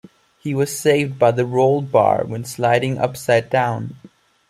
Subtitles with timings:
[0.39, 3.97] He was saved by the roll bar when sliding upside down.